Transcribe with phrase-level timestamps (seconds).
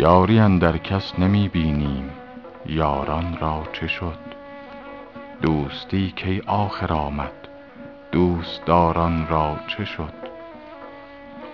[0.00, 2.10] یاری اندر کس نمی بینیم.
[2.66, 4.18] یاران را چه شد؟
[5.42, 7.48] دوستی کی آخر آمد؟
[8.12, 10.12] دوستداران را چه شد؟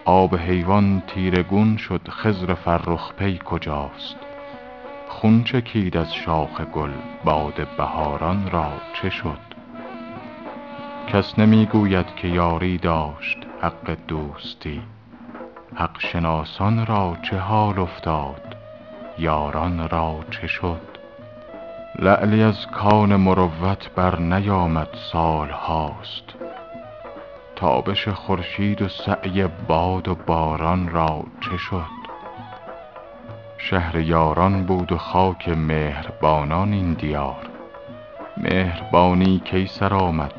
[0.05, 4.17] آب حیوان تیره گون شد خضر فرخ پی کجاست؟
[5.09, 6.93] خون چکید از شاخ گل
[7.25, 9.41] باد بهاران را چه شد؟
[11.07, 14.83] کس نمی گوید که یاری داشت حق دوستی.
[15.77, 18.57] حق شناسان را چه حال افتاد؟
[19.19, 20.81] یاران را چه شد؟
[21.99, 26.25] لعلی از کان مروت برنیامد سال هاست
[27.57, 32.05] تابش خورشید و سعی باد و باران را چه شد؟
[33.59, 37.51] شهر یاران بود و خاک مهربانان این دیار.
[38.37, 40.35] مهربانی کی سر آمد؟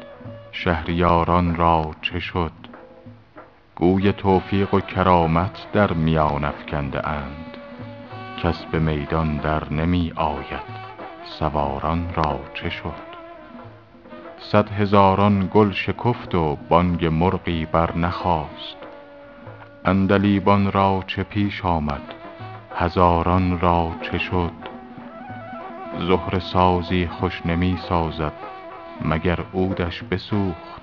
[0.51, 2.64] شهریاران را چه شد؟
[3.75, 7.57] گوی توفیق و کرامت در میان افکنده اند.
[8.43, 10.75] کس به میدان در نمی آید.
[11.25, 13.15] سواران را چه شد؟
[14.39, 18.77] صد هزاران گل شکفت و بانگ مرغی برنخاست
[19.85, 22.13] عندلیبان را چه پیش آمد؟
[22.75, 24.51] هزاران را چه شد؟
[25.99, 28.33] زهره سازی خوش نمی سازد
[29.01, 30.81] مگر عودش بسوخت؟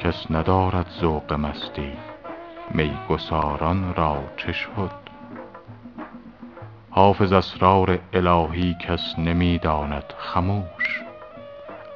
[0.00, 1.92] کس ندارد ذوق مستی.
[2.74, 4.90] می گساران را چه شد؟
[6.90, 11.02] حافظ اسرار الهی کس نمی داند خموش.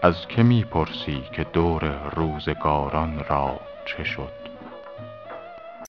[0.02, 4.53] از که می پرسی که دور روزگاران را چه شد؟